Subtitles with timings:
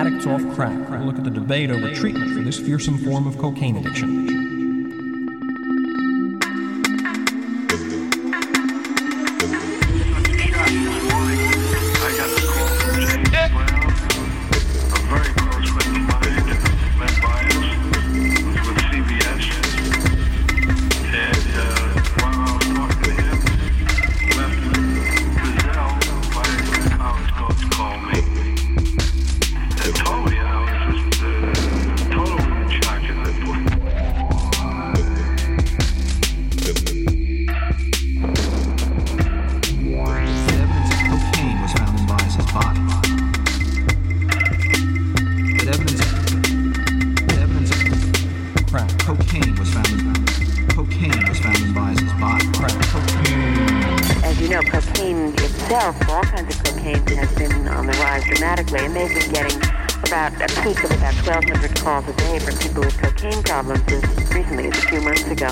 [0.00, 0.88] Addicts Off Crack.
[0.88, 4.39] We'll look at the debate over treatment for this fearsome form of cocaine addiction.
[55.70, 59.56] itself, all kinds of cocaine has been on the rise dramatically, and they've been getting
[60.02, 64.02] about a peak of about 1,200 calls a day from people with cocaine problems as
[64.34, 65.46] recently as a few months ago.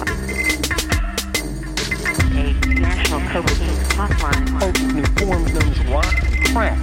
[2.34, 2.50] A
[2.82, 4.48] national cocaine hotline.
[4.58, 6.78] Hope new forms known as rock and crack.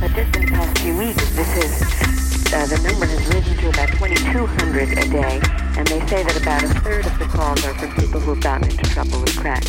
[0.00, 3.68] But just in the past few weeks, this is, uh, the number has risen to
[3.70, 5.40] about 2,200 a day,
[5.78, 8.70] and they say that about a third of the calls are from people who've gotten
[8.70, 9.64] into trouble with crack.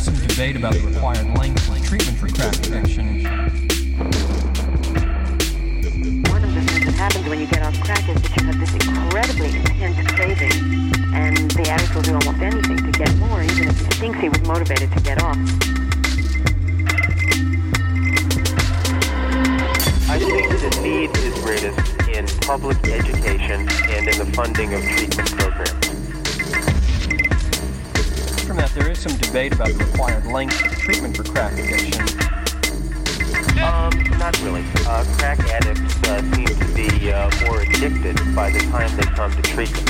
[0.00, 3.22] there's some debate about the required length of treatment for crack addiction.
[6.30, 8.60] One of the things that happens when you get off crack is that you have
[8.60, 13.68] this incredibly intense craving, and the addict will do almost anything to get more, even
[13.68, 15.36] if he thinks he was motivated to get off.
[20.08, 25.30] I think the need is greatest in public education and in the funding of treatment
[25.36, 25.99] programs
[29.00, 32.02] some debate about the required length of treatment for crack addiction.
[33.64, 34.62] Um, not really.
[34.84, 39.32] Uh, crack addicts uh, seem to be uh, more addicted by the time they come
[39.32, 39.86] to treatment.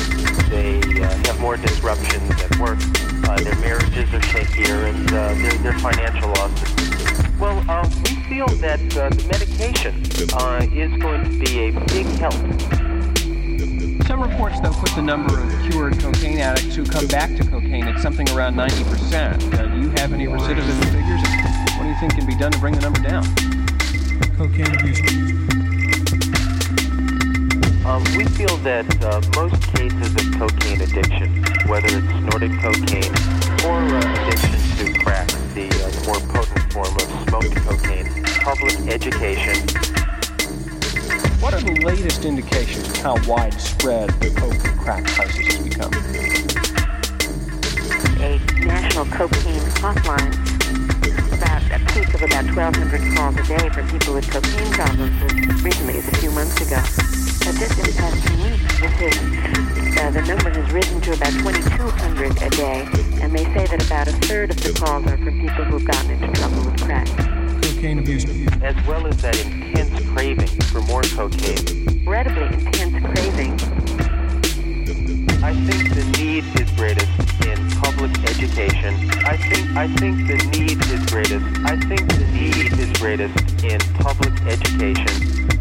[0.48, 2.78] They uh, have more disruptions at work.
[3.26, 7.40] Uh, their marriages are shakier, and uh, their, their financial losses.
[7.40, 7.56] Well,
[8.04, 12.99] we feel that the medication is going to be a big help
[14.10, 17.84] some reports, though, put the number of cured cocaine addicts who come back to cocaine
[17.84, 19.54] at something around 90%.
[19.54, 21.22] Uh, do you have any recidivism figures?
[21.76, 23.22] What do you think can be done to bring the number down?
[24.34, 24.98] Cocaine abuse.
[27.86, 33.14] Um, we feel that uh, most cases of cocaine addiction, whether it's snorted cocaine
[33.62, 39.99] or uh, addiction to crack, the uh, more potent form of smoked cocaine, public education
[41.50, 45.92] what are the latest indications of how widespread the cocaine crack crisis has become?
[48.22, 50.30] A national cocaine hotline
[51.34, 55.18] about a peak of about 1,200 calls a day for people with cocaine problems
[55.64, 56.78] recently a few months ago.
[57.42, 61.14] But just in the past two weeks, this is, uh, the number has risen to
[61.14, 62.86] about 2,200 a day,
[63.22, 66.10] and they say that about a third of the calls are from people who've gotten
[66.12, 67.39] into trouble with crack
[67.80, 68.24] cocaine abuse.
[68.62, 71.88] As well as that intense craving for more cocaine.
[71.88, 73.52] Incredibly intense craving.
[75.42, 77.08] I think the need is greatest
[77.46, 78.94] in public education.
[79.24, 81.46] I think I think the need is greatest.
[81.64, 85.59] I think the need is greatest in public education.